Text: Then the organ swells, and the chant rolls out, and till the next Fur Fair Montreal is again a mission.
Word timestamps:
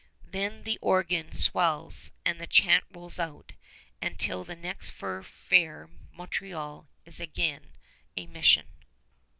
Then 0.25 0.63
the 0.63 0.79
organ 0.81 1.35
swells, 1.35 2.09
and 2.25 2.41
the 2.41 2.47
chant 2.47 2.85
rolls 2.89 3.19
out, 3.19 3.51
and 4.01 4.17
till 4.17 4.43
the 4.43 4.55
next 4.55 4.89
Fur 4.89 5.21
Fair 5.21 5.91
Montreal 6.11 6.87
is 7.05 7.19
again 7.19 7.73
a 8.17 8.25
mission. 8.25 8.65